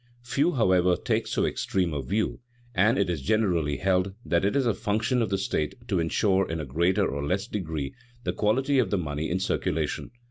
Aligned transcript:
Few, 0.23 0.53
however, 0.53 0.95
take 0.95 1.27
so 1.27 1.45
extreme 1.45 1.93
a 1.93 2.01
view, 2.01 2.39
and 2.73 2.97
it 2.97 3.07
is 3.07 3.21
generally 3.21 3.77
held 3.77 4.15
that 4.25 4.43
it 4.43 4.55
is 4.55 4.65
a 4.65 4.73
function 4.73 5.21
of 5.21 5.29
the 5.29 5.37
state 5.37 5.75
to 5.87 5.99
insure 5.99 6.49
in 6.49 6.59
a 6.59 6.65
greater 6.65 7.05
or 7.07 7.23
less 7.23 7.45
degree 7.45 7.93
the 8.23 8.33
quality 8.33 8.79
of 8.79 8.89
the 8.89 8.97
money 8.97 9.29
in 9.29 9.39
circulation. 9.39 10.09